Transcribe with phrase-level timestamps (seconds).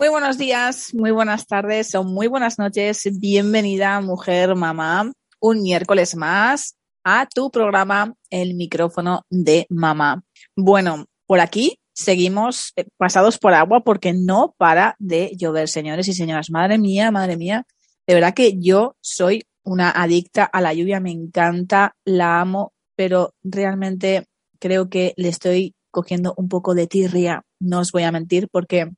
[0.00, 3.06] Muy buenos días, muy buenas tardes o muy buenas noches.
[3.20, 10.24] Bienvenida, mujer, mamá, un miércoles más a tu programa El micrófono de mamá.
[10.56, 16.14] Bueno, por aquí seguimos eh, pasados por agua porque no para de llover, señores y
[16.14, 16.48] señoras.
[16.48, 17.66] Madre mía, madre mía.
[18.06, 23.34] De verdad que yo soy una adicta a la lluvia, me encanta, la amo, pero
[23.42, 24.24] realmente
[24.58, 28.88] creo que le estoy cogiendo un poco de tirria, no os voy a mentir, porque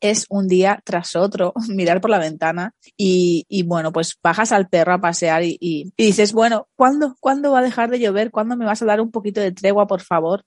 [0.00, 4.94] es un día tras otro, mirar por la ventana y, bueno, pues bajas al perro
[4.94, 8.30] a pasear y, dices, bueno, ¿cuándo, ¿cuándo va a dejar de llover?
[8.30, 10.44] ¿Cuándo me vas a dar un poquito de tregua, por favor?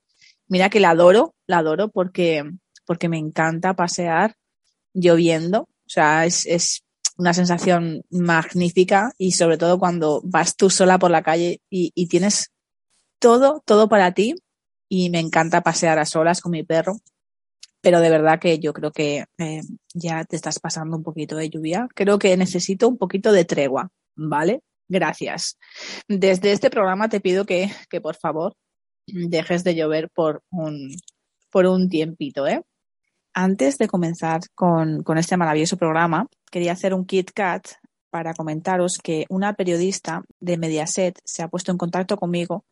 [0.48, 2.44] Mira que la adoro, la adoro porque,
[2.86, 4.36] porque me encanta pasear
[4.94, 5.62] lloviendo.
[5.62, 6.84] O sea, es, es
[7.18, 12.08] una sensación magnífica y sobre todo cuando vas tú sola por la calle y, y
[12.08, 12.52] tienes
[13.20, 14.36] todo, todo para ti
[14.88, 16.96] y me encanta pasear a solas con mi perro
[17.82, 19.62] pero de verdad que yo creo que eh,
[19.94, 21.88] ya te estás pasando un poquito de lluvia.
[21.96, 24.62] Creo que necesito un poquito de tregua, ¿vale?
[24.88, 25.58] Gracias.
[26.08, 28.54] Desde este programa te pido que, que por favor
[29.06, 30.92] dejes de llover por un,
[31.52, 32.62] por un tiempito, ¿eh?
[33.34, 37.68] Antes de comenzar con, con este maravilloso programa, quería hacer un Kit Kat
[38.10, 42.66] para comentaros que una periodista de Mediaset se ha puesto en contacto conmigo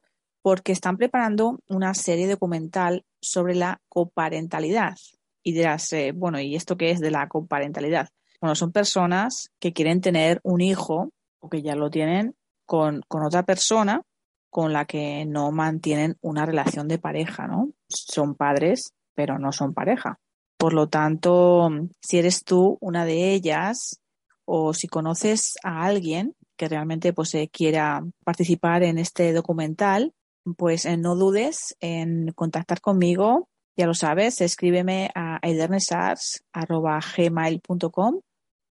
[0.47, 4.95] porque están preparando una serie documental sobre la coparentalidad.
[5.43, 8.07] Y dirás, eh, bueno, ¿y esto qué es de la coparentalidad?
[8.39, 11.09] Bueno, son personas que quieren tener un hijo
[11.41, 12.33] o que ya lo tienen
[12.65, 14.03] con, otra persona
[14.49, 17.71] con la que no mantienen una relación de pareja, ¿no?
[17.89, 20.17] Son padres, pero no son pareja.
[20.57, 21.69] Por lo tanto,
[21.99, 23.99] si eres tú una de ellas
[24.45, 30.13] o si conoces a alguien que realmente pues, quiera participar en este documental,
[30.55, 33.47] pues eh, no dudes en contactar conmigo.
[33.75, 38.21] Ya lo sabes, escríbeme a edernesars.gmail.com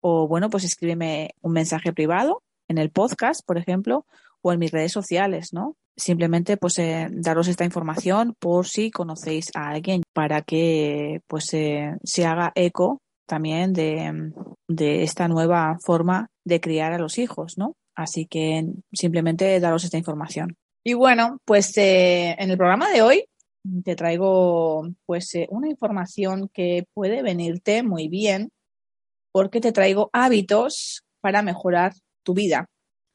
[0.01, 4.07] o bueno, pues escríbeme un mensaje privado en el podcast, por ejemplo,
[4.43, 5.77] o en mis redes sociales, ¿no?
[5.97, 11.97] Simplemente pues eh, daros esta información por si conocéis a alguien para que pues eh,
[12.05, 14.33] se haga eco también de,
[14.69, 17.75] de esta nueva forma de criar a los hijos, ¿no?
[17.95, 20.57] Así que simplemente daros esta información.
[20.89, 23.29] Y bueno, pues eh, en el programa de hoy
[23.85, 28.53] te traigo pues eh, una información que puede venirte muy bien
[29.33, 31.93] porque te traigo hábitos para mejorar
[32.23, 32.67] tu vida.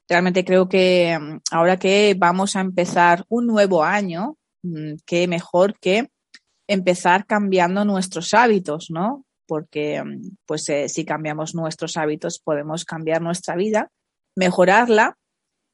[0.09, 5.79] Realmente creo que mm, ahora que vamos a empezar un nuevo año, mm, qué mejor
[5.79, 6.09] que
[6.67, 9.23] empezar cambiando nuestros hábitos, ¿no?
[9.47, 13.87] Porque mm, pues eh, si cambiamos nuestros hábitos podemos cambiar nuestra vida,
[14.35, 15.15] mejorarla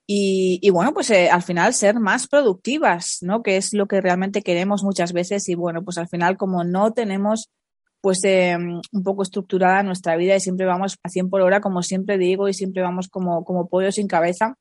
[0.09, 3.43] y, bueno, pues eh, al final ser más productivas, ¿no?
[3.43, 6.93] Que es lo que realmente queremos muchas veces y bueno, pues al final como no
[6.93, 7.49] tenemos
[7.99, 11.83] pues eh, un poco estructurada nuestra vida y siempre vamos a 100 por hora, como
[11.83, 14.55] siempre digo, y siempre vamos como, como pollo sin cabeza,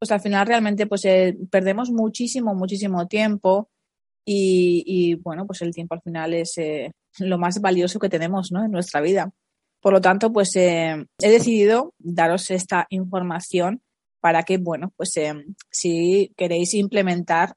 [0.00, 3.68] pues al final realmente pues eh, perdemos muchísimo, muchísimo tiempo
[4.24, 6.56] y, y, bueno, pues el tiempo al final es
[7.20, 8.64] lo más valioso que tenemos, ¿no?
[8.64, 9.30] En nuestra vida.
[9.80, 13.82] Por lo tanto, pues he decidido daros esta información
[14.20, 17.54] para que, bueno, pues em, si queréis implementar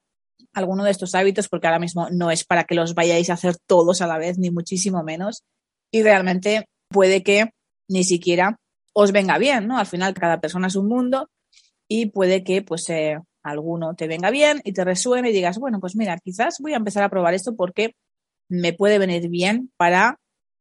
[0.52, 3.56] alguno de estos hábitos, porque ahora mismo no es para que los vayáis a hacer
[3.66, 5.44] todos a la vez, ni muchísimo menos,
[5.90, 7.50] y realmente puede que
[7.88, 8.58] ni siquiera
[8.94, 9.78] os venga bien, ¿no?
[9.78, 11.30] Al final cada persona es un mundo
[11.88, 15.80] y puede que pues eh, alguno te venga bien y te resuene y digas, bueno,
[15.80, 17.94] pues mira, quizás voy a empezar a probar esto porque
[18.48, 20.18] me puede venir bien para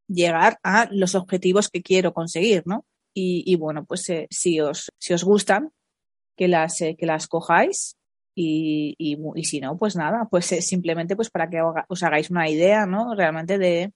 [0.08, 2.86] llegar a los objetivos que quiero conseguir, ¿no?
[3.14, 5.72] Y, bueno, pues eh, si, os, si os gustan,
[6.42, 7.98] que las, eh, que las cojáis
[8.34, 12.88] y, y, si no, pues nada, pues simplemente pues para que os hagáis una idea,
[12.88, 13.14] ¿no?
[13.14, 13.94] Realmente de,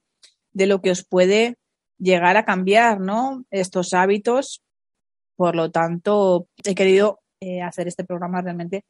[0.52, 1.56] de lo que os puede
[1.98, 3.44] llegar a cambiar, ¿no?
[3.50, 4.62] Estos hábitos.
[5.34, 8.84] Por lo tanto, he querido eh, hacer este programa realmente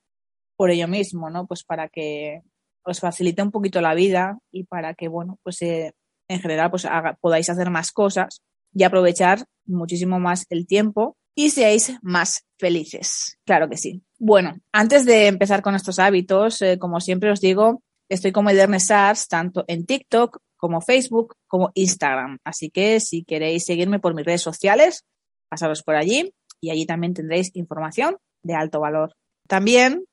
[0.58, 1.46] por ello mismo, ¿no?
[1.46, 2.42] Pues para que
[2.84, 5.94] os facilite un poquito la vida y para que, bueno, pues eh,
[6.28, 6.86] en general pues
[7.22, 8.42] podáis hacer más cosas
[8.74, 13.38] y aprovechar muchísimo más el tiempo y seáis más felices.
[13.44, 14.02] Claro que sí.
[14.18, 18.80] Bueno, antes de empezar con estos hábitos, eh, como siempre os digo, estoy como Ederne
[18.80, 22.38] Sars tanto en TikTok como Facebook como Instagram.
[22.42, 25.04] Así que si queréis seguirme por mis redes sociales,
[25.48, 29.14] pasaros por allí y allí también tendréis información de alto valor.
[29.46, 30.06] También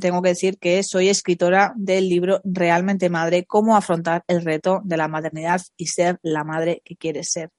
[0.00, 4.96] tengo que decir que soy escritora del libro Realmente Madre, cómo afrontar el reto de
[4.96, 7.50] la maternidad y ser la madre que quieres ser.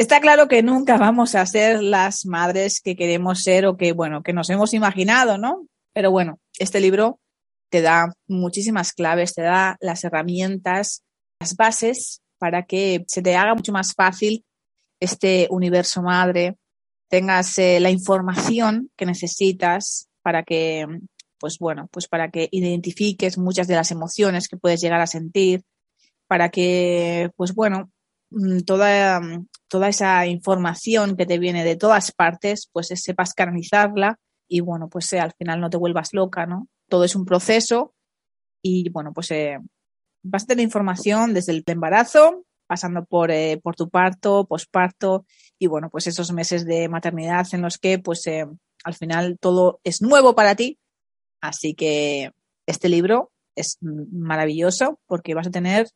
[0.00, 4.22] Está claro que nunca vamos a ser las madres que queremos ser o que, bueno,
[4.22, 5.66] que nos hemos imaginado, ¿no?
[5.92, 7.20] Pero bueno, este libro
[7.68, 11.02] te da muchísimas claves, te da las herramientas,
[11.38, 14.42] las bases para que se te haga mucho más fácil
[15.00, 16.56] este universo madre,
[17.10, 20.86] tengas eh, la información que necesitas para que
[21.38, 25.62] pues bueno, pues para que identifiques muchas de las emociones que puedes llegar a sentir,
[26.26, 27.90] para que, pues bueno,
[28.66, 29.20] toda,
[29.68, 34.18] toda esa información que te viene de todas partes, pues sepas canalizarla
[34.48, 36.68] y bueno, pues eh, al final no te vuelvas loca, ¿no?
[36.88, 37.94] Todo es un proceso
[38.62, 39.58] y bueno, pues eh,
[40.22, 45.24] vas a tener información desde el embarazo, pasando por, eh, por tu parto, posparto
[45.58, 48.24] y bueno, pues esos meses de maternidad en los que pues
[48.84, 50.78] al final todo es nuevo para ti
[51.40, 52.32] Así que
[52.66, 55.88] este libro es maravilloso porque vas a tener,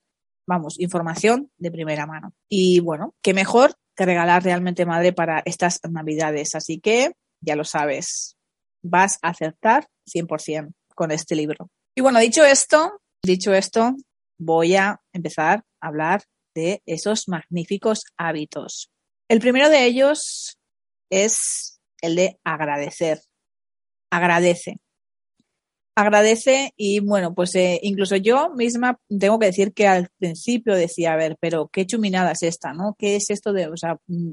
[0.46, 2.32] vamos, información de primera mano.
[2.48, 6.54] Y bueno, qué mejor que regalar realmente madre para estas navidades.
[6.54, 8.36] Así que ya lo sabes,
[8.82, 11.70] vas a acertar 100% con este libro.
[11.94, 13.94] Y bueno, dicho esto, dicho esto,
[14.38, 16.22] voy a empezar a hablar
[16.54, 18.90] de esos magníficos hábitos.
[19.28, 20.58] El primero de ellos
[21.10, 23.20] es el de agradecer.
[24.10, 24.78] Agradece
[25.94, 31.12] agradece y bueno, pues eh, incluso yo misma tengo que decir que al principio decía,
[31.12, 32.96] a ver, pero qué chuminada es esta, ¿no?
[32.98, 34.32] ¿Qué es esto de, o sea, mm,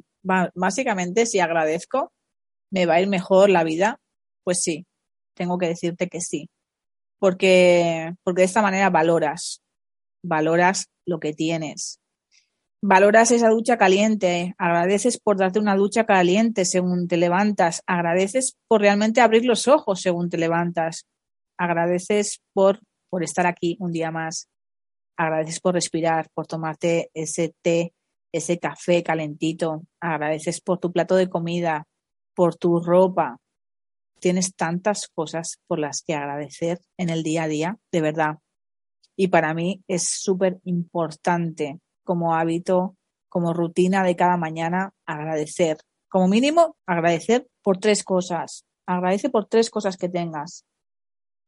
[0.56, 2.12] básicamente si agradezco,
[2.72, 4.00] me va a ir mejor la vida?
[4.44, 4.86] Pues sí,
[5.36, 6.50] tengo que decirte que sí,
[7.20, 9.62] porque, porque de esta manera valoras,
[10.24, 12.00] valoras lo que tienes.
[12.84, 18.82] Valoras esa ducha caliente, agradeces por darte una ducha caliente según te levantas, agradeces por
[18.82, 21.06] realmente abrir los ojos según te levantas,
[21.62, 22.80] agradeces por,
[23.12, 24.50] por estar aquí un día más,
[25.16, 27.94] agradeces por respirar, por tomarte ese té,
[28.32, 31.86] ese café calentito, agradeces por tu plato de comida,
[32.34, 33.38] por tu ropa.
[34.20, 38.40] Tienes tantas cosas por las que agradecer en el día a día, de verdad.
[39.16, 42.96] Y para mí es súper importante como hábito,
[43.30, 45.78] como rutina de cada mañana, agradecer.
[46.10, 48.66] Como mínimo, agradecer por tres cosas.
[48.88, 50.66] Agradece por tres cosas que tengas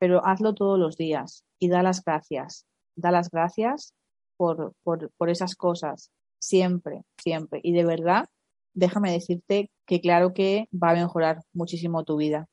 [0.03, 2.65] pero hazlo todos los días y da las gracias.
[2.97, 3.93] Da las gracias
[4.35, 6.11] por, por, esas cosas,
[6.41, 7.61] siempre, siempre.
[7.63, 8.25] Y de verdad,
[8.73, 12.47] déjame decirte que claro que va a mejorar muchísimo tu vida,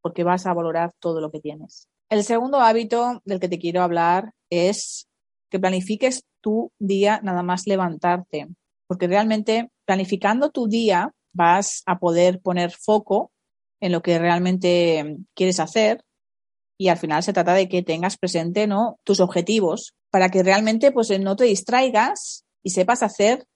[0.00, 1.88] porque vas a valorar todo lo que tienes.
[2.08, 5.06] El segundo hábito del que te quiero hablar es
[5.50, 8.48] que planifiques tu día nada más levantarte,
[8.86, 13.30] porque realmente planificando tu día vas a poder poner foco
[13.82, 16.02] en lo que realmente quieres hacer
[16.78, 18.98] y al final se trata de que tengas presente ¿no?
[19.04, 23.46] tus objetivos para que realmente pues, no te distraigas y sepas hacer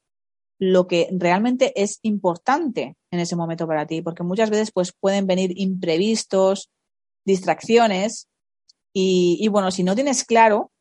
[0.58, 5.26] lo que realmente es importante en ese momento para ti, porque muchas veces pues, pueden
[5.26, 6.70] venir imprevistos,
[7.24, 8.26] distracciones
[8.92, 10.72] y, bueno, si no tienes claro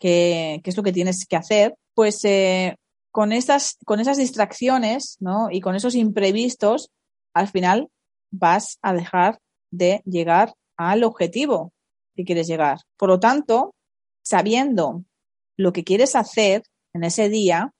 [0.00, 2.74] qué, es lo que tienes que hacer, pues eh,
[3.12, 5.48] con, estas, con esas distracciones ¿no?
[5.52, 6.90] y con esos imprevistos,
[7.34, 7.88] al final
[8.32, 9.38] vas a dejar
[9.70, 11.72] de llegar al objetivo
[12.14, 12.78] que quieres llegar.
[12.96, 13.74] Por lo tanto,
[14.22, 15.04] sabiendo
[15.56, 17.72] lo que quieres hacer en ese día,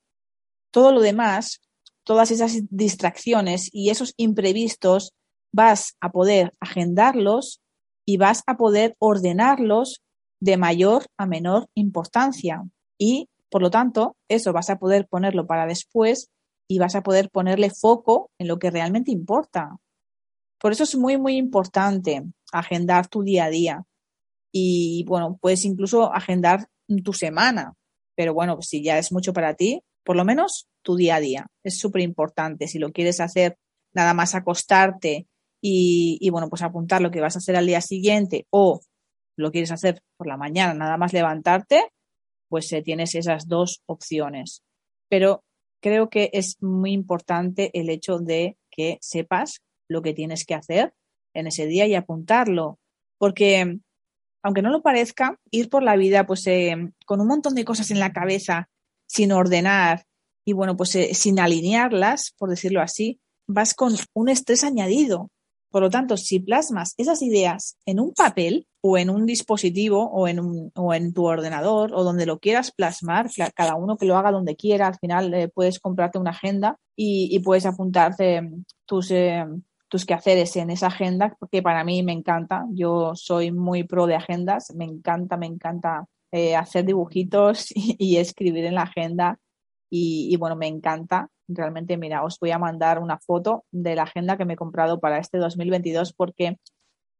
[0.71, 1.61] todo lo demás,
[2.05, 5.13] todas esas distracciones y esos imprevistos,
[5.53, 7.61] vas a poder agendarlos
[8.05, 10.03] y vas a poder ordenarlos
[10.41, 12.63] de mayor a menor importancia.
[12.99, 16.29] Y, por lo tanto, eso vas a poder ponerlo para después
[16.69, 19.77] y vas a poder ponerle foco en lo que realmente importa.
[20.59, 23.85] Por eso es muy, muy importante agendar tu día a día.
[24.53, 26.69] Y bueno, puedes incluso agendar
[27.05, 27.75] tu semana.
[28.17, 31.47] Pero bueno, si ya es mucho para ti, por lo menos tu día a día.
[31.65, 32.69] Es súper importante.
[32.69, 33.59] Si lo quieres hacer
[33.93, 35.27] nada más acostarte
[35.61, 38.81] y, y, bueno, pues apuntar lo que vas a hacer al día siguiente o
[39.37, 41.91] lo quieres hacer por la mañana, nada más levantarte,
[42.49, 44.63] pues eh, tienes esas dos opciones.
[45.09, 45.45] Pero
[45.83, 50.95] creo que es muy importante el hecho de que sepas lo que tienes que hacer
[51.39, 52.79] en ese día y apuntarlo,
[53.19, 53.79] porque
[54.43, 57.91] aunque no lo parezca, ir por la vida pues eh, con un montón de cosas
[57.91, 58.69] en la cabeza,
[59.07, 60.05] sin ordenar
[60.45, 65.31] y bueno, pues eh, sin alinearlas, por decirlo así, vas con un estrés añadido.
[65.71, 70.29] Por lo tanto, si plasmas esas ideas en un papel o en un dispositivo o
[70.29, 74.17] en, un, o en tu ordenador o donde lo quieras plasmar, cada uno que lo
[74.17, 78.49] haga donde quiera, al final eh, puedes comprarte una agenda y, puedes apuntarte
[78.87, 79.45] tus, eh,
[79.89, 82.65] tus quehaceres en esa agenda, porque para mí me encanta.
[82.71, 88.65] Yo soy muy pro de agendas, me encanta, me encanta eh, hacer dibujitos y, escribir
[88.65, 89.39] en la agenda.
[89.91, 94.37] y, bueno, me encanta realmente, mira, os voy a mandar una foto de la agenda
[94.37, 96.59] que me he comprado para este 2022 porque,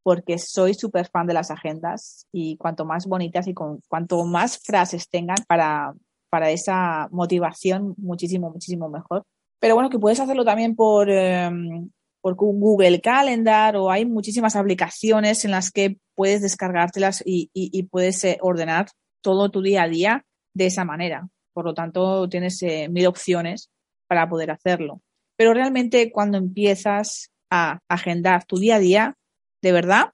[0.03, 4.59] porque soy súper fan de las agendas y cuanto más bonitas y con cuanto más
[4.59, 5.93] frases tengan para,
[6.29, 9.23] para esa motivación, muchísimo, muchísimo mejor.
[9.59, 11.89] Pero bueno, que puedes hacerlo también por, em,
[12.27, 18.37] por Google Calendar o hay muchísimas aplicaciones en las que puedes descargártelas y, puedes eh,
[18.41, 18.87] ordenar
[19.21, 21.29] todo tu día a día de esa manera.
[21.53, 23.69] Por lo tanto, tienes eh, mil opciones
[24.07, 25.01] para poder hacerlo.
[25.37, 29.17] Pero realmente cuando empiezas a agendar tu día a día,
[29.61, 30.11] de verdad,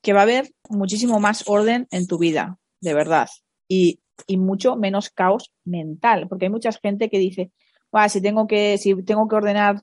[0.00, 3.28] que va a haber muchísimo más orden en tu vida, de verdad.
[3.68, 4.00] Y,
[4.38, 7.52] mucho menos caos mental, porque hay mucha gente que dice,
[8.08, 9.82] si tengo que, si tengo que ordenar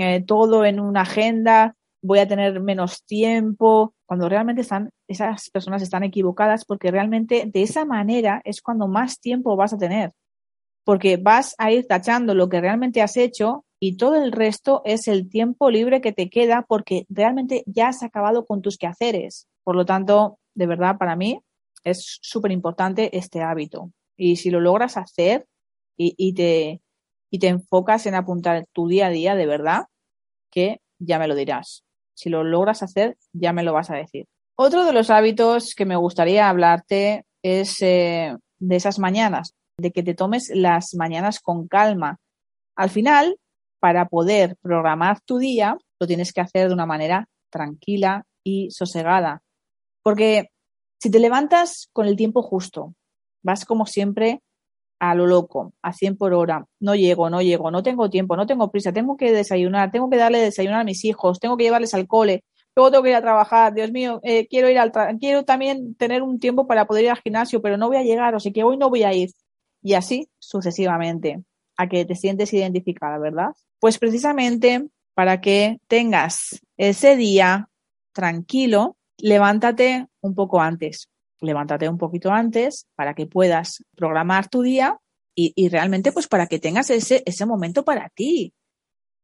[0.00, 5.82] eh, todo en una agenda, voy a tener menos tiempo, cuando realmente están, esas personas
[5.82, 10.12] están equivocadas, porque realmente de esa manera es cuando más tiempo vas a tener
[10.88, 15.06] porque vas a ir tachando lo que realmente has hecho y todo el resto es
[15.06, 19.48] el tiempo libre que te queda porque realmente ya has acabado con tus quehaceres.
[19.64, 21.42] Por lo tanto, de verdad, para mí
[21.84, 23.92] es súper importante este hábito.
[24.16, 25.44] Y si lo logras hacer
[25.98, 26.80] y, te,
[27.30, 29.86] y te enfocas en apuntar tu día a día, de verdad,
[30.50, 31.84] que ya me lo dirás.
[32.14, 34.26] Si lo logras hacer, ya me lo vas a decir.
[34.56, 40.02] Otro de los hábitos que me gustaría hablarte es eh, de esas mañanas de que
[40.02, 42.18] te tomes las mañanas con calma.
[42.76, 43.38] Al final,
[43.78, 49.42] para poder programar tu día, lo tienes que hacer de una manera tranquila y sosegada.
[50.02, 50.50] Porque
[51.00, 52.94] si te levantas con el tiempo justo,
[53.42, 54.42] vas como siempre
[54.98, 58.46] a lo loco, a 100 por hora, no llego, no llego, no tengo tiempo, no
[58.46, 61.94] tengo prisa, tengo que desayunar, tengo que darle desayunar a mis hijos, tengo que llevarles
[61.94, 65.44] al cole, luego tengo que ir a trabajar, Dios mío, eh, quiero ir al quiero
[65.44, 68.40] también tener un tiempo para poder ir al gimnasio, pero no voy a llegar, o
[68.40, 69.30] sea que hoy no voy a ir.
[69.82, 71.42] Y así sucesivamente,
[71.76, 73.50] a que te sientes identificada, ¿verdad?
[73.78, 77.68] Pues precisamente para que tengas ese día
[78.12, 81.08] tranquilo, levántate un poco antes,
[81.40, 84.98] levántate un poquito antes para que puedas programar tu día
[85.34, 88.52] y, realmente pues para que tengas ese, ese momento para ti.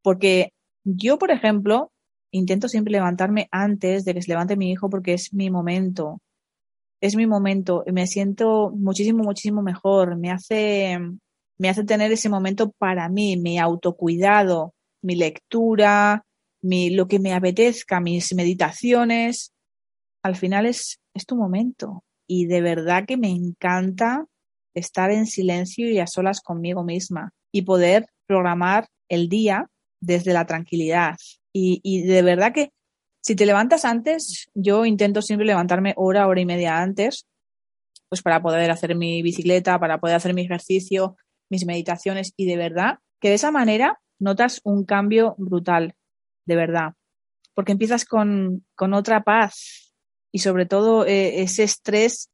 [0.01, 0.53] Porque
[0.85, 1.91] yo, por ejemplo,
[2.31, 6.21] intento siempre levantarme antes de que se levante mi hijo porque es mi momento
[7.05, 10.99] es mi momento, me siento muchísimo, muchísimo mejor, me hace,
[11.59, 16.25] me hace tener ese momento para mí, mi autocuidado, mi lectura,
[16.63, 19.53] mi, lo que me apetezca, mis meditaciones.
[20.23, 22.05] Al final es, es tu momento.
[22.27, 24.27] Y de verdad que me encanta
[24.75, 30.47] estar en silencio y a solas conmigo misma y poder programar el día desde la
[30.47, 31.17] tranquilidad.
[31.53, 32.71] Y, y de verdad que
[33.23, 37.27] si te levantas antes, yo intento siempre levantarme hora, hora y media antes,
[38.09, 41.17] pues para poder hacer mi bicicleta, para poder hacer mi ejercicio,
[41.51, 42.33] mis meditaciones.
[42.37, 45.95] Y de verdad que de esa manera notas un cambio brutal,
[46.47, 46.93] de verdad,
[47.55, 49.84] porque empiezas con, otra paz
[50.35, 52.29] y sobre todo eh, ese estrés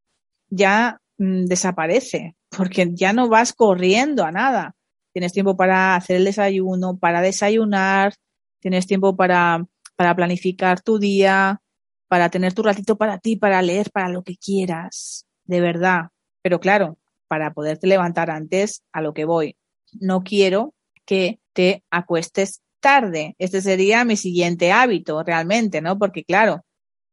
[0.48, 4.74] ya mm, desaparece, porque ya no vas corriendo a nada.
[5.12, 8.14] Tienes tiempo para hacer el desayuno, para desayunar,
[8.60, 9.66] tienes tiempo para
[9.96, 11.60] para planificar tu día,
[12.08, 16.04] para tener tu ratito para ti, para leer, para lo que quieras, de verdad.
[16.40, 16.96] Pero claro,
[17.28, 19.58] para poderte levantar antes a lo que voy.
[20.00, 20.72] No quiero
[21.04, 23.36] que te acuestes tarde.
[23.38, 25.98] Este sería mi siguiente hábito realmente, ¿no?
[25.98, 26.64] Porque claro,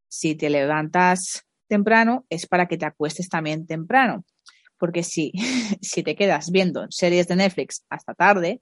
[0.07, 4.25] si te levantas temprano es para que te acuestes también temprano.
[4.79, 5.31] Porque si,
[5.81, 8.61] si te quedas viendo series de Netflix hasta tarde,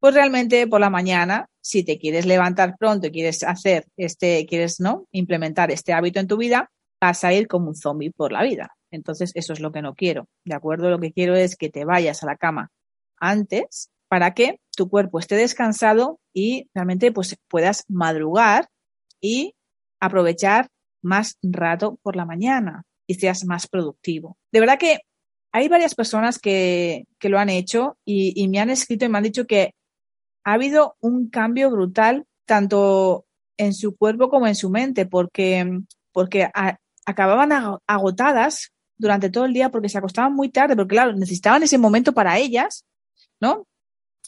[0.00, 4.80] pues realmente por la mañana, si te quieres levantar pronto y quieres hacer este, quieres,
[4.80, 5.06] ¿no?
[5.12, 8.76] Implementar este hábito en tu vida, vas a ir como un zombie por la vida.
[8.90, 10.28] Entonces, eso es lo que no quiero.
[10.44, 10.90] ¿De acuerdo?
[10.90, 12.70] Lo que quiero es que te vayas a la cama
[13.18, 18.68] antes para que tu cuerpo esté descansado y realmente pues puedas madrugar
[19.20, 19.54] y
[20.04, 20.68] aprovechar
[21.02, 24.38] más rato por la mañana y seas más productivo.
[24.50, 25.00] De verdad que
[25.52, 29.24] hay varias personas que, que lo han hecho y, me han escrito y me han
[29.24, 29.74] dicho que
[30.44, 35.80] ha habido un cambio brutal tanto en su cuerpo como en su mente, porque,
[36.12, 36.50] porque
[37.06, 41.78] acababan agotadas durante todo el día porque se acostaban muy tarde, porque claro, necesitaban ese
[41.78, 42.84] momento para ellas,
[43.40, 43.66] ¿no?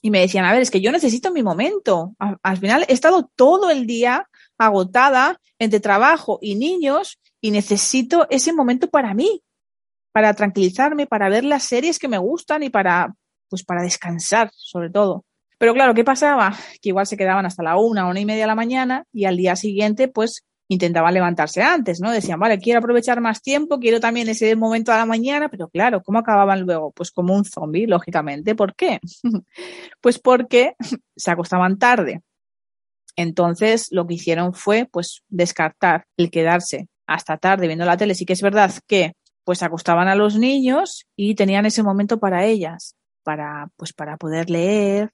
[0.02, 2.14] Y me decían, a ver, es que yo necesito mi momento.
[2.18, 8.52] Al, final he estado todo el día agotada entre trabajo y niños y necesito ese
[8.52, 9.42] momento para mí,
[10.12, 13.14] para tranquilizarme, para ver las series que me gustan y para,
[13.48, 15.24] pues para descansar, sobre todo.
[15.58, 16.54] Pero claro, ¿qué pasaba?
[16.82, 19.36] Que igual se quedaban hasta la una, una y media de la mañana y al
[19.36, 22.10] día siguiente, pues intentaban levantarse antes, ¿no?
[22.10, 26.02] Decían, vale, quiero aprovechar más tiempo, quiero también ese momento a la mañana, pero claro,
[26.02, 26.90] ¿cómo acababan luego?
[26.90, 28.54] Pues como un zombie, lógicamente.
[28.54, 29.00] ¿Por qué?
[30.00, 30.74] pues porque
[31.16, 32.22] se acostaban tarde.
[33.16, 38.14] Entonces, lo que hicieron fue, pues, descartar el quedarse hasta tarde viendo la tele.
[38.14, 42.44] Sí que es verdad que, pues, acostaban a los niños y tenían ese momento para
[42.44, 42.94] ellas,
[43.24, 45.10] para, pues, para poder leer,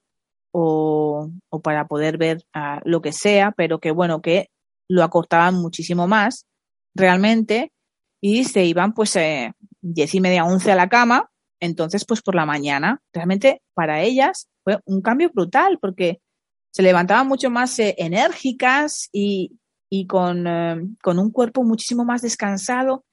[0.53, 4.51] o, o, para poder ver uh, lo que sea, pero que bueno, que
[4.89, 6.47] lo acortaban muchísimo más
[6.95, 7.73] realmente
[8.21, 11.31] y se iban pues eh, diez y media, once a la cama,
[11.61, 13.01] entonces pues por la mañana.
[13.13, 16.21] Realmente para ellas fue un cambio brutal porque
[16.73, 19.59] se levantaban mucho más eh, enérgicas y,
[19.91, 23.05] y con, eh, con un cuerpo muchísimo más descansado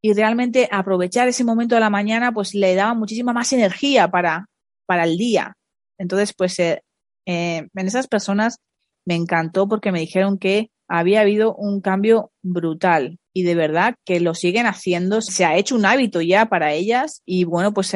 [0.00, 4.46] y realmente aprovechar ese momento de la mañana pues le daba muchísima más energía para,
[4.86, 5.56] para el día.
[5.98, 6.82] Entonces pues eh,
[7.26, 8.60] en esas personas
[9.04, 14.20] me encantó porque me dijeron que había habido un cambio brutal y de verdad que
[14.20, 15.20] lo siguen haciendo.
[15.20, 17.92] Se ha hecho un hábito ya para ellas y bueno, pues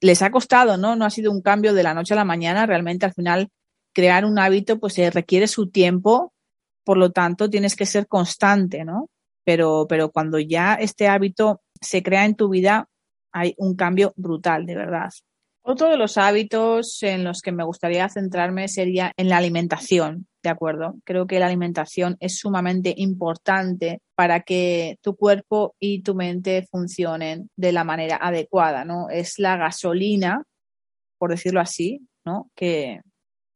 [0.00, 0.94] les ha costado, ¿no?
[0.94, 2.66] No ha sido un cambio de la noche a la mañana.
[2.66, 3.48] Realmente al final
[3.92, 6.32] crear un hábito pues se requiere su tiempo,
[6.84, 9.08] por lo tanto tienes que ser constante, ¿no?
[9.44, 12.88] Pero, pero cuando ya este hábito se crea en tu vida,
[13.32, 15.10] hay un cambio brutal, de verdad.
[15.62, 20.26] Otro de los hábitos en los que me gustaría centrarme sería en la alimentación.
[20.42, 20.96] ¿de acuerdo?
[21.04, 27.50] Creo que la alimentación es sumamente importante para que tu cuerpo y tu mente funcionen
[27.56, 29.08] de la manera adecuada, ¿no?
[29.08, 30.44] Es la gasolina,
[31.18, 32.50] por decirlo así, ¿no?
[32.56, 33.00] Que,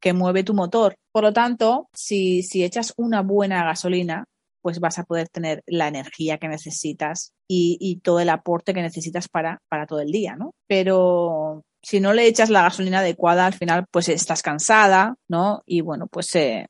[0.01, 0.97] que mueve tu motor.
[1.13, 4.25] Por lo tanto, si, si echas una buena gasolina,
[4.63, 9.29] pues vas a poder tener la energía que necesitas y, todo el aporte que necesitas
[9.29, 10.55] para, para todo el día, ¿no?
[10.67, 15.63] Pero si no le echas la gasolina adecuada, al final pues estás cansada, ¿no?
[15.67, 16.67] Y bueno, pues eh,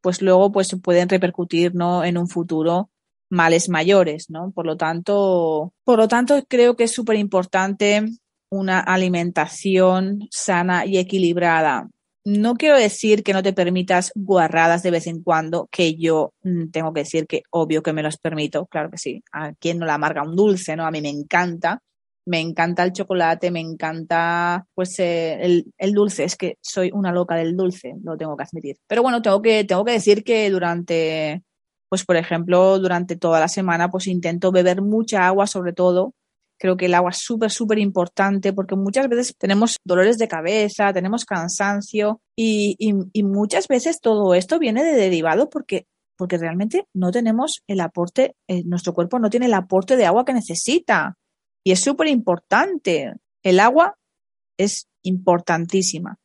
[0.00, 2.04] pues luego pues pueden repercutir ¿no?
[2.04, 2.90] en un futuro
[3.30, 4.52] males mayores, ¿no?
[4.52, 8.04] Por lo tanto, por lo tanto creo que es súper importante
[8.50, 11.88] una alimentación sana y equilibrada.
[12.26, 16.70] No quiero decir que no te permitas guarradas de vez en cuando, que yo mm,
[16.72, 19.22] tengo que decir que obvio que me los permito, claro que sí.
[19.30, 20.84] A quien no le amarga un dulce, ¿no?
[20.84, 21.84] A mí me encanta,
[22.26, 27.12] me encanta el chocolate, me encanta pues eh, el, el, dulce, es que soy una
[27.12, 28.76] loca del dulce, lo tengo que admitir.
[28.88, 31.44] Pero bueno, tengo que, tengo que decir que durante,
[31.88, 36.12] pues por ejemplo, durante toda la semana pues intento beber mucha agua sobre todo.
[36.58, 40.92] Creo que el agua es súper, súper importante porque muchas veces tenemos dolores de cabeza,
[40.92, 47.10] tenemos cansancio y, y, muchas veces todo esto viene de derivado porque porque realmente no
[47.10, 51.16] tenemos el aporte, eh, nuestro cuerpo no tiene el aporte de agua que necesita.
[51.62, 53.12] Y es súper importante.
[53.42, 53.96] El agua
[54.56, 56.18] es importantísima.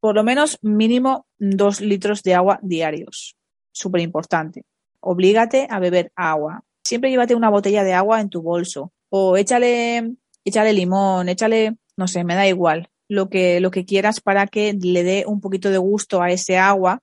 [0.00, 3.36] Por lo menos mínimo dos litros de agua diarios.
[3.72, 4.64] Súper importante.
[5.00, 6.64] Oblígate a beber agua.
[6.84, 8.92] Siempre llévate una botella de agua en tu bolso.
[9.18, 12.90] O échale, échale limón, échale, no sé, me da igual.
[13.08, 16.58] Lo que, lo que quieras para que le dé un poquito de gusto a ese
[16.58, 17.00] agua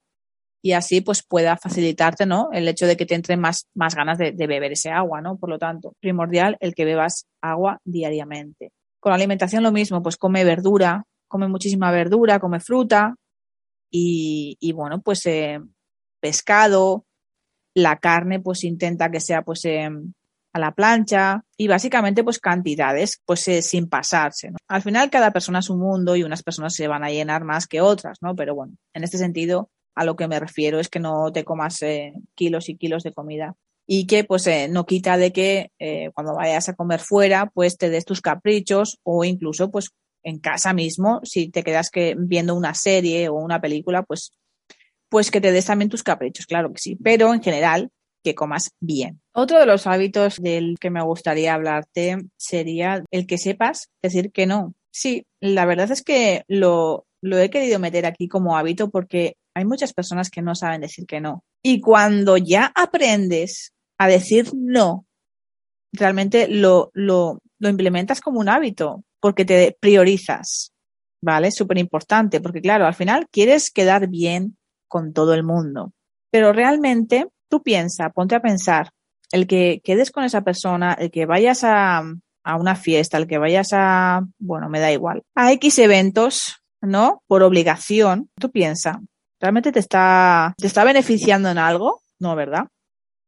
[0.62, 2.50] y así pues pueda facilitarte, ¿no?
[2.52, 5.36] El hecho de que te entren más, más ganas de, de, beber ese agua, ¿no?
[5.38, 8.70] Por lo tanto, primordial el que bebas agua diariamente.
[9.00, 13.16] Con la alimentación lo mismo, pues come verdura, come muchísima verdura, come fruta
[13.90, 15.60] y, y bueno, pues eh,
[16.20, 17.06] pescado,
[17.74, 19.90] la carne pues intenta que sea pues eh,
[20.54, 24.52] a la plancha y básicamente pues cantidades pues eh, sin pasarse.
[24.68, 27.66] Al final cada persona es un mundo y unas personas se van a llenar más
[27.66, 28.36] que otras, ¿no?
[28.36, 31.82] Pero bueno, en este sentido a lo que me refiero es que no te comas
[31.82, 35.70] eh, kilos y kilos de comida y que pues eh, no quita de que
[36.14, 39.90] cuando vayas a comer fuera pues te des tus caprichos o incluso pues
[40.22, 44.32] en casa mismo si te quedas que viendo una serie o una película pues
[45.10, 47.90] pues que te des también tus caprichos claro que sí pero en general
[48.24, 49.20] que comas bien.
[49.32, 54.46] Otro de los hábitos del que me gustaría hablarte sería el que sepas decir que
[54.46, 54.74] no.
[54.90, 59.92] Sí, la verdad es que lo, he querido meter aquí como hábito porque hay muchas
[59.92, 61.44] personas que no saben decir que no.
[61.62, 65.06] Y cuando ya aprendes a decir no,
[65.92, 70.72] realmente lo, lo implementas como un hábito porque te priorizas,
[71.22, 71.50] ¿vale?
[71.50, 74.56] Súper importante, porque claro, al final quieres quedar bien
[74.88, 75.92] con todo el mundo,
[76.30, 78.90] pero realmente tú piensa, ponte a pensar,
[79.30, 82.02] el que quedes con esa persona, el que vayas a,
[82.42, 87.22] a una fiesta, el que vayas a, bueno, me da igual, a X eventos, ¿no?
[87.28, 89.00] Por obligación, tú piensa,
[89.40, 92.00] ¿realmente te está, te está beneficiando en algo?
[92.18, 92.66] No, ¿verdad?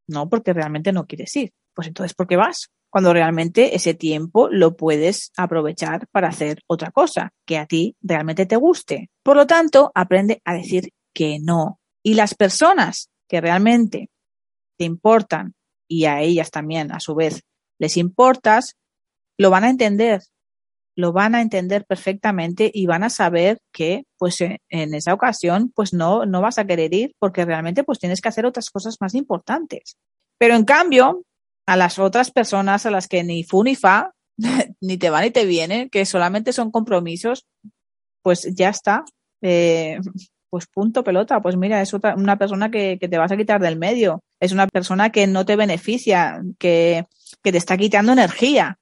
[0.09, 1.53] No, porque realmente no quieres ir.
[1.73, 2.71] Pues entonces, ¿por qué vas?
[2.91, 8.45] Cuando realmente ese tiempo lo puedes aprovechar para hacer otra cosa que a ti realmente
[8.45, 9.09] te guste.
[9.23, 11.79] Por lo tanto, aprende a decir que no.
[12.03, 14.11] Y las personas que realmente
[14.77, 15.55] te importan
[15.89, 17.43] y a ellas también, a su vez,
[17.79, 18.77] les importas,
[19.39, 20.23] lo van a entender,
[20.97, 25.93] lo van a entender perfectamente y van a saber que, pues, en esa ocasión, pues
[25.93, 29.15] no, no vas a querer ir porque realmente, pues, tienes que hacer otras cosas más
[29.15, 29.97] importantes.
[30.39, 31.23] Pero en cambio,
[31.67, 34.13] a las otras personas a las que ni fu ni fa,
[34.81, 37.47] ni te va ni te viene, que solamente son compromisos,
[38.23, 39.05] pues ya está.
[39.43, 39.99] Eh,
[40.57, 43.77] pues punto pelota, pues mira, es otra, una persona que, te vas a quitar del
[43.77, 47.05] medio, es una persona que no te beneficia, que,
[47.43, 48.79] que te está quitando energía.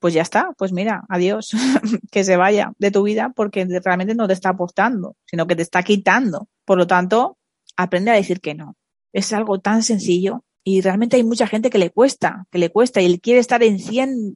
[0.00, 1.52] Pues ya está, pues mira, adiós,
[2.12, 5.62] que se vaya de tu vida porque realmente no te está aportando, sino que te
[5.62, 6.46] está quitando.
[6.66, 7.38] Por lo tanto,
[7.74, 8.76] aprende a decir que no.
[9.14, 13.00] Es algo tan sencillo y realmente hay mucha gente que le cuesta, que le cuesta
[13.00, 14.34] y él quiere estar en 100,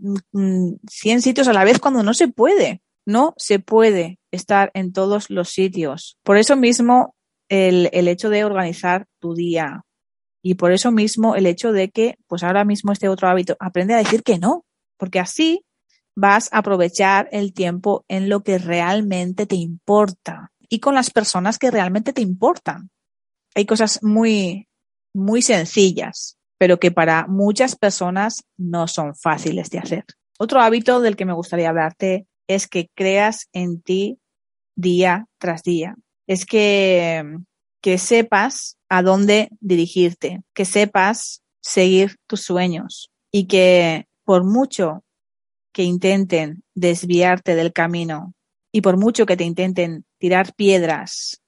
[0.89, 2.81] 100 sitios a la vez cuando no se puede.
[3.05, 6.19] No se puede estar en todos los sitios.
[6.23, 7.15] Por eso mismo
[7.49, 9.83] el, el hecho de organizar tu día
[10.43, 13.95] y por eso mismo el hecho de que, pues ahora mismo este otro hábito, aprende
[13.95, 14.65] a decir que no,
[14.97, 15.65] porque así
[16.15, 21.59] vas a aprovechar el tiempo en lo que realmente te importa y con las personas
[21.59, 22.91] que realmente te importan.
[23.55, 24.69] Hay cosas muy,
[25.15, 30.05] muy sencillas, pero que para muchas personas no son fáciles de hacer.
[30.39, 34.19] Otro hábito del que me gustaría hablarte es que creas en ti
[34.75, 35.95] día tras día.
[36.27, 37.39] Es que,
[37.81, 45.05] que sepas a dónde dirigirte, que sepas seguir tus sueños y que por mucho
[45.73, 48.35] que intenten desviarte del camino
[48.73, 51.41] y por mucho que te intenten tirar piedras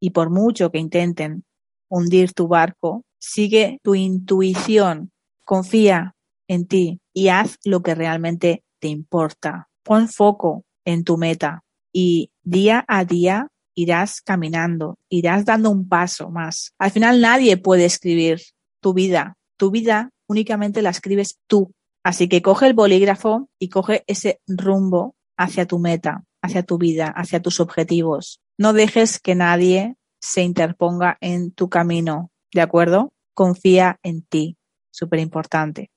[0.00, 1.44] y por mucho que intenten
[1.88, 5.10] hundir tu barco, sigue tu intuición,
[5.44, 6.14] confía
[6.46, 9.67] en ti y haz lo que realmente te importa.
[9.88, 16.28] Pon foco en tu meta y día a día irás caminando, irás dando un paso
[16.28, 16.74] más.
[16.78, 18.38] Al final nadie puede escribir
[18.82, 19.38] tu vida.
[19.56, 21.72] Tu vida únicamente la escribes tú.
[22.04, 27.06] Así que coge el bolígrafo y coge ese rumbo hacia tu meta, hacia tu vida,
[27.06, 28.42] hacia tus objetivos.
[28.58, 33.14] No dejes que nadie se interponga en tu camino, ¿de acuerdo?
[33.32, 34.58] Confía en ti,
[34.90, 35.90] súper importante.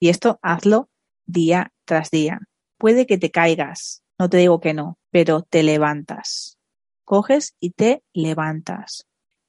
[0.00, 0.88] Y esto hazlo
[1.24, 2.40] día tras día.
[2.82, 6.58] Puede que te caigas, no te digo que no, pero te levantas.
[7.04, 9.06] Coges y te levantas.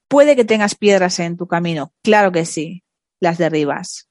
[0.08, 2.84] Puede que tengas piedras en tu camino, claro que sí,
[3.20, 4.08] las derribas.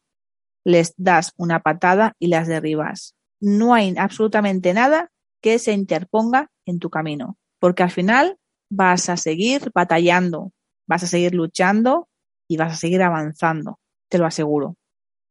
[0.65, 3.15] Les das una patada y las derribas.
[3.39, 8.39] No hay absolutamente nada que se interponga en tu camino, porque al final
[8.73, 10.51] vas a seguir batallando,
[10.89, 12.09] vas a seguir luchando
[12.49, 14.75] y vas a seguir avanzando, te lo aseguro.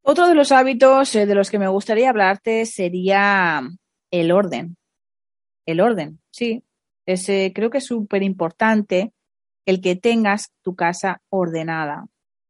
[0.02, 3.62] Otro de los hábitos eh, de los que me gustaría hablarte sería
[4.12, 4.78] el orden.
[5.66, 6.64] El orden, sí.
[7.06, 9.12] Creo que es súper importante
[9.66, 12.08] el que tengas tu casa ordenada.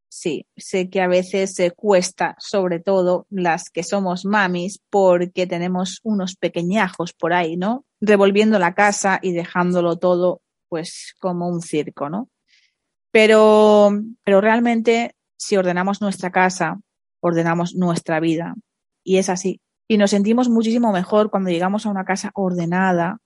[0.09, 6.01] Sí, sé que a veces se cuesta, sobre todo las que somos mamis, porque tenemos
[6.03, 7.85] unos pequeñajos por ahí, ¿no?
[8.01, 12.29] Revolviendo la casa y dejándolo todo pues como un circo, ¿no?
[13.11, 13.89] Pero,
[14.23, 16.79] pero realmente si ordenamos nuestra casa,
[17.19, 18.55] ordenamos nuestra vida.
[19.03, 19.59] Y es así.
[19.91, 23.17] Y nos sentimos muchísimo mejor cuando llegamos a una casa ordenada,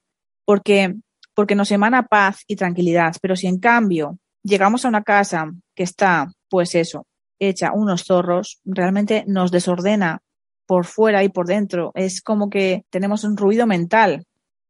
[0.45, 0.95] porque,
[1.36, 3.13] porque nos emana paz y tranquilidad.
[3.21, 7.06] Pero si en cambio llegamos a una casa que está, pues eso,
[7.38, 10.23] hecha unos zorros, realmente nos desordena
[10.65, 11.91] por fuera y por dentro.
[11.93, 14.25] Es como que tenemos un ruido mental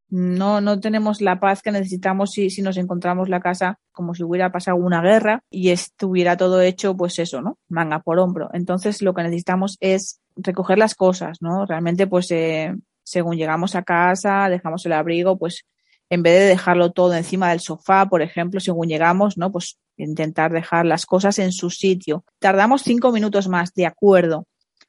[0.09, 4.23] no, no tenemos la paz que necesitamos si, si nos encontramos la casa como si
[4.23, 7.57] hubiera pasado una guerra y estuviera todo hecho, pues eso, ¿no?
[7.69, 8.49] Manga por hombro.
[8.53, 11.65] Entonces lo que necesitamos es recoger las cosas, ¿no?
[11.65, 15.65] Realmente, pues eh, según llegamos a casa, dejamos el abrigo, pues
[16.09, 19.51] en vez de dejarlo todo encima del sofá, por ejemplo, según llegamos, ¿no?
[19.51, 22.23] Pues intentar dejar las cosas en su sitio.
[22.39, 24.45] Tardamos cinco minutos más, de acuerdo,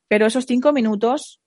[0.08, 1.40] pero esos cinco minutos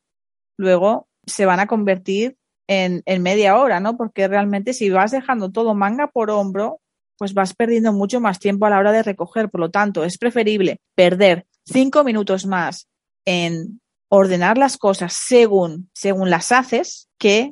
[0.57, 2.38] luego se van a convertir
[2.69, 3.97] en, media hora, ¿no?
[3.97, 6.79] Porque realmente si vas dejando todo manga por hombro,
[7.17, 9.49] pues vas perdiendo mucho más tiempo a la hora de recoger.
[9.49, 12.87] Por lo tanto, es preferible perder cinco minutos más
[13.25, 17.49] en ordenar las cosas según, según las haces que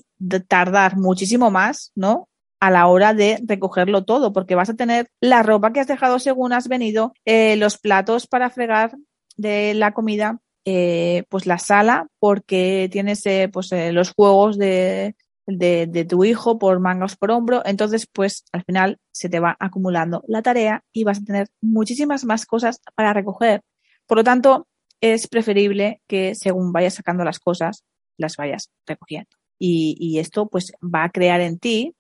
[0.47, 2.30] tardar muchísimo más, ¿no?
[2.60, 6.17] a la hora de recogerlo todo, porque vas a tener la ropa que has dejado
[6.17, 8.97] según has venido, eh, los platos para fregar
[9.36, 15.88] de la comida, eh, pues la sala, porque tienes eh, pues, los juegos de, de,
[15.88, 20.25] de, tu hijo por mangas por hombro, entonces pues al final se te va acumulando
[20.27, 23.62] la tarea y vas a tener muchísimas más cosas para recoger.
[24.08, 24.67] Por lo tanto,
[24.99, 27.86] es preferible que según vayas sacando las cosas,
[28.17, 29.30] las vayas recogiendo.
[29.58, 31.95] Y, esto pues va a crear en ti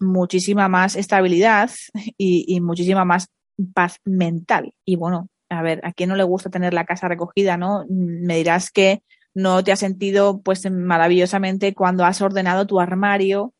[0.00, 1.70] muchísima más estabilidad
[2.18, 3.28] y, muchísima más
[3.74, 4.74] paz mental.
[4.84, 7.84] Y bueno, a ver, a quién no le gusta tener la casa recogida, ¿no?
[7.88, 9.02] Me dirás que
[9.34, 13.54] no te has sentido pues maravillosamente cuando has ordenado tu armario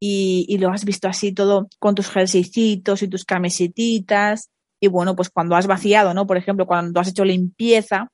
[0.00, 5.30] y, lo has visto así todo con tus jerseycitos y tus camisetitas y bueno, pues
[5.30, 6.26] cuando has vaciado, ¿no?
[6.26, 8.08] Por ejemplo, cuando has hecho limpieza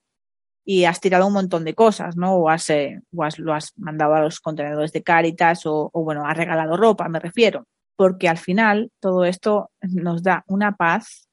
[0.64, 2.34] y has tirado un montón de cosas, ¿no?
[2.34, 3.00] O has, eh,
[3.38, 7.20] lo has mandado a los contenedores de Cáritas o, o, bueno, has regalado ropa, me
[7.20, 7.66] refiero.
[7.96, 11.28] Porque al final todo esto nos da una paz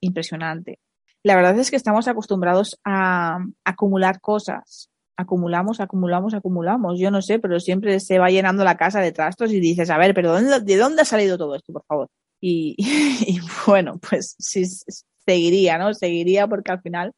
[0.00, 0.78] impresionante.
[1.22, 4.90] La verdad es que estamos acostumbrados a acumular cosas.
[5.16, 6.98] Acumulamos, acumulamos, acumulamos.
[6.98, 9.98] Yo no sé, pero siempre se va llenando la casa de trastos y dices, a
[9.98, 12.08] ver, pero ¿de dónde ha salido todo esto, por favor?
[12.42, 12.74] Y,
[13.66, 14.64] bueno, pues sí,
[15.26, 15.92] seguiría, ¿no?
[15.92, 17.12] Seguiría porque al final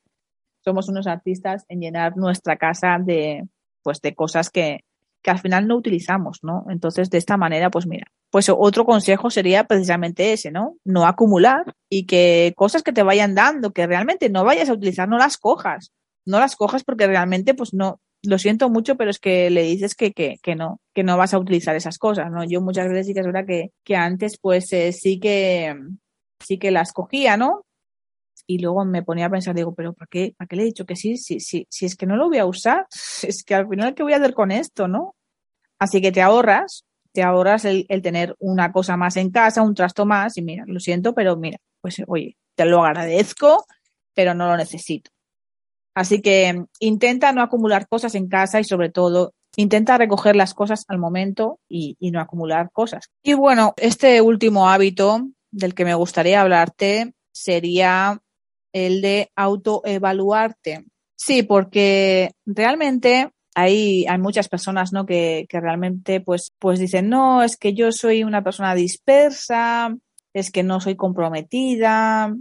[0.64, 3.46] somos unos artistas en llenar nuestra casa de,
[3.84, 4.80] pues, de cosas que,
[5.22, 6.64] que al final no utilizamos, ¿no?
[6.68, 10.76] Entonces, de esta manera, pues mira, pues otro consejo sería precisamente ese, ¿no?
[10.84, 15.08] No acumular y que cosas que te vayan dando, que realmente no vayas a utilizar,
[15.08, 15.92] no las cojas.
[16.24, 19.94] No las cojas porque realmente, pues no, lo siento mucho, pero es que le dices
[19.94, 22.44] que, que, que no, que no vas a utilizar esas cosas, ¿no?
[22.44, 25.76] Yo muchas veces sí que es verdad que, que antes, pues eh, sí que,
[26.40, 27.64] sí que las cogía, ¿no?
[28.46, 30.86] Y luego me ponía a pensar, digo, pero ¿para qué, ¿para qué le he dicho
[30.86, 31.16] que sí?
[31.16, 32.86] Si, si, si es que no lo voy a usar,
[33.22, 35.14] es que al final, ¿qué voy a hacer con esto, no?
[35.78, 39.74] Así que te ahorras, te ahorras el, el tener una cosa más en casa, un
[39.74, 43.64] trasto más, y mira, lo siento, pero mira, pues oye, te lo agradezco,
[44.14, 45.10] pero no lo necesito.
[45.94, 50.84] Así que intenta no acumular cosas en casa y sobre todo intenta recoger las cosas
[50.88, 53.10] al momento y, y, no acumular cosas.
[53.22, 58.21] Y bueno, este último hábito del que me gustaría hablarte sería
[58.72, 60.84] el de autoevaluarte.
[61.16, 65.06] Sí, porque realmente hay, hay muchas personas, ¿no?
[65.06, 69.94] Que, que realmente, pues, pues dicen, no, es que yo soy una persona dispersa,
[70.32, 72.34] es que no soy comprometida,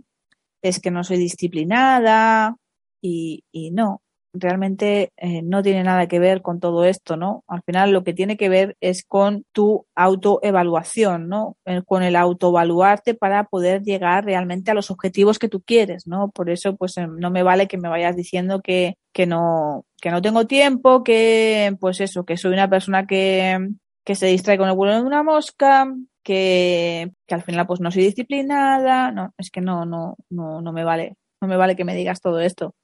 [0.61, 2.55] es que no soy disciplinada,
[3.01, 4.01] y, y no,
[4.33, 7.43] realmente eh, no tiene nada que ver con todo esto, ¿no?
[7.47, 11.57] Al final lo que tiene que ver es con tu autoevaluación, ¿no?
[11.65, 16.29] Eh, con el autoevaluarte para poder llegar realmente a los objetivos que tú quieres, ¿no?
[16.31, 20.11] Por eso, pues eh, no me vale que me vayas diciendo que, que no, que
[20.11, 23.69] no tengo tiempo, que, pues eso, que soy una persona que,
[24.05, 27.91] que se distrae con el vuelo de una mosca, que, que al final pues no
[27.91, 31.85] soy disciplinada, no, es que no, no, no, no me vale, no me vale que
[31.85, 32.75] me digas todo esto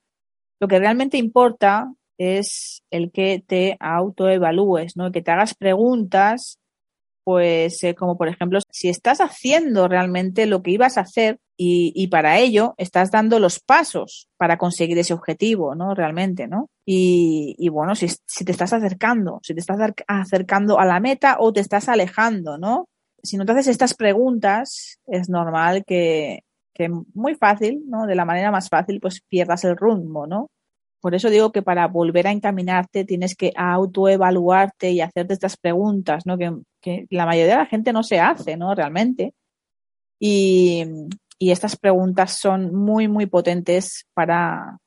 [0.60, 5.12] lo que realmente importa es el que te autoevalúes, ¿no?
[5.12, 6.60] Que te hagas preguntas,
[7.24, 11.92] pues eh, como por ejemplo, si estás haciendo realmente lo que ibas a hacer y,
[11.96, 15.96] y, para ello estás dando los pasos para conseguir ese objetivo, ¿no?
[15.96, 16.70] Realmente, ¿no?
[16.86, 21.38] Y, y bueno, si, si, te estás acercando, si te estás acercando a la meta
[21.40, 22.88] o te estás alejando, ¿no?
[23.24, 26.44] Si no te haces estas preguntas, es normal que,
[26.78, 28.06] que muy fácil, ¿no?
[28.06, 30.52] De la manera más fácil, pues pierdas el rumbo, ¿no?
[31.02, 36.26] Por eso digo que para volver a encaminarte tienes que autoevaluarte y hacerte estas preguntas,
[36.26, 36.38] ¿no?
[36.38, 38.74] Que, la mayoría de la gente no se hace, ¿no?
[38.76, 39.34] Realmente.
[40.20, 40.86] Y,
[41.40, 44.78] y estas preguntas son muy, muy potentes para,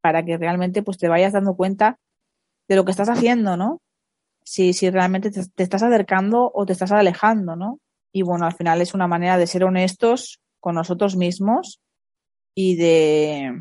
[0.00, 1.98] para que realmente pues te vayas dando cuenta
[2.68, 3.80] de lo que estás haciendo, ¿no?
[4.44, 7.78] Si, si realmente te, te estás acercando o te estás alejando, ¿no?
[8.12, 11.80] Y bueno, al final es una manera de ser honestos con nosotros mismos
[12.54, 13.52] y de,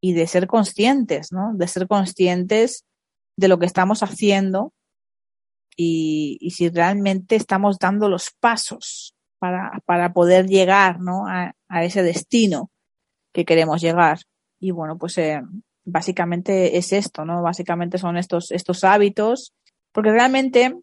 [0.00, 1.52] y de ser conscientes, ¿no?
[1.54, 2.84] De ser conscientes
[3.36, 4.72] de lo que estamos haciendo
[5.76, 11.26] y, si realmente estamos dando los pasos para, para poder llegar, ¿no?
[11.26, 12.70] A, a, ese destino
[13.34, 14.20] que queremos llegar.
[14.60, 15.42] Y bueno, pues eh,
[15.84, 17.42] básicamente es esto, ¿no?
[17.42, 19.54] Básicamente son estos, estos hábitos,
[19.92, 20.76] porque realmente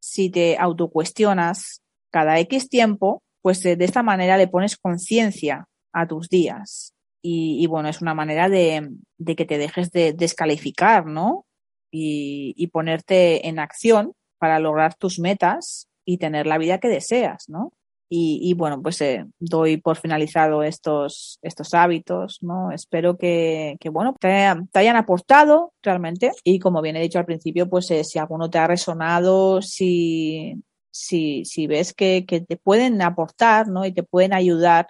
[0.00, 6.06] si te autocuestionas cada X tiempo, pues de, de esta manera le pones conciencia a
[6.06, 6.94] tus días.
[7.20, 11.44] Y, y, bueno, es una manera de, de, que te dejes de descalificar, ¿no?
[11.90, 17.44] Y, y, ponerte en acción para lograr tus metas y tener la vida que deseas,
[17.48, 17.72] ¿no?
[18.16, 22.70] y, bueno, pues eh, doy por finalizado estos, estos hábitos, ¿no?
[22.70, 27.68] Espero que, que bueno, te, hayan aportado realmente y como bien he dicho al principio,
[27.68, 30.62] pues eh, si alguno te ha resonado, si,
[30.94, 33.84] si, si ves que, que, te pueden aportar, ¿no?
[33.84, 34.88] Y te pueden ayudar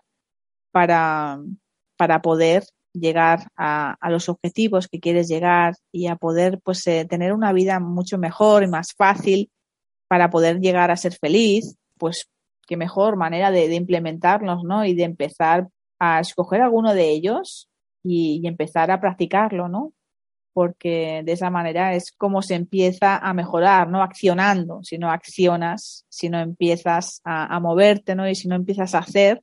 [0.70, 1.40] para,
[1.96, 7.32] para poder llegar a, los objetivos que quieres llegar y a poder pues eh, tener
[7.32, 9.50] una vida mucho mejor y más fácil
[10.06, 12.28] para poder llegar a ser feliz, pues
[12.66, 14.84] qué mejor manera de, de implementarlos, ¿no?
[14.84, 17.70] Y de empezar a escoger alguno de ellos
[18.02, 19.94] y, y, empezar a practicarlo, ¿no?
[20.54, 26.06] Porque de esa manera es como se empieza a mejorar, no accionando, si no accionas,
[26.08, 28.26] si no empiezas a, moverte, ¿no?
[28.28, 29.42] Y si no empiezas a hacer,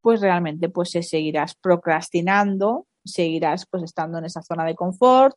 [0.00, 5.36] pues realmente pues seguirás procrastinando, seguirás pues estando en esa zona de confort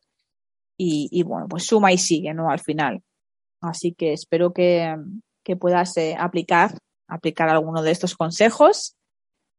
[0.78, 2.48] y, y bueno, pues suma y sigue, ¿no?
[2.48, 3.02] Al final.
[3.60, 4.96] Así que espero que,
[5.44, 8.96] que puedas eh, aplicar, aplicar alguno de estos consejos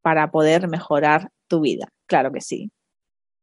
[0.01, 1.87] para poder mejorar tu vida.
[2.05, 2.71] Claro que sí.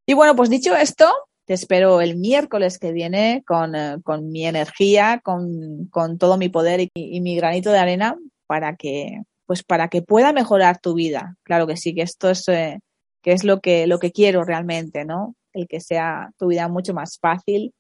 [0.07, 1.11] Y bueno, pues dicho esto,
[1.51, 6.49] te espero el miércoles que viene con, eh, con mi energía, con, con, todo mi
[6.49, 11.35] poder y, mi granito de arena para que pues para que pueda mejorar tu vida.
[11.43, 12.79] Claro que sí, que esto es, eh,
[13.21, 15.35] que es lo que, lo que quiero realmente, ¿no?
[15.53, 17.75] El que sea tu vida mucho más fácil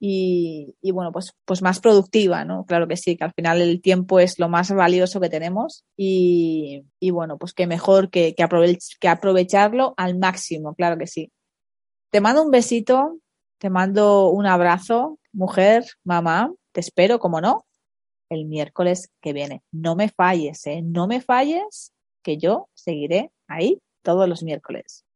[0.00, 2.64] y, y, bueno, pues, pues más productiva, ¿no?
[2.64, 6.86] Claro que sí, que al final el tiempo es lo más valioso que tenemos y,
[6.98, 11.30] y bueno, pues que mejor que, que aprovecharlo al máximo, claro que sí.
[12.12, 13.16] Te mando un besito,
[13.56, 17.64] te mando un abrazo, mujer, mamá, te espero, como no,
[18.28, 19.62] el miércoles que viene.
[19.72, 20.82] No me falles, ¿eh?
[20.82, 25.06] No me falles, que yo seguiré ahí todos los miércoles.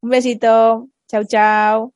[0.00, 0.88] Un besito.
[1.06, 1.92] Chao, chao.